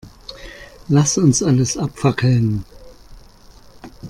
Lass 0.87 1.19
uns 1.19 1.43
alles 1.43 1.77
abfackeln. 1.77 2.65